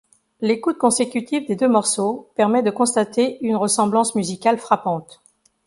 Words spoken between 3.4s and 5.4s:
une ressemblance musicale frappante.